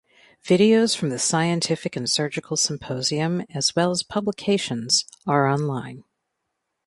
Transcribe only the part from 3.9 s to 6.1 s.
as publications are online.